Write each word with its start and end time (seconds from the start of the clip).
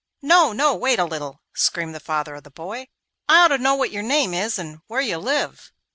'No, 0.23 0.51
no, 0.51 0.73
wait 0.75 0.97
a 0.97 1.05
little!' 1.05 1.43
screamed 1.53 1.93
the 1.93 1.99
father 1.99 2.33
of 2.33 2.41
the 2.43 2.49
boy. 2.49 2.87
'I 3.29 3.37
ought 3.43 3.47
to 3.49 3.59
know 3.59 3.75
what 3.75 3.91
your 3.91 4.01
name 4.01 4.33
is 4.33 4.57
and 4.57 4.79
where 4.87 4.99
you 4.99 5.19
live. 5.19 5.71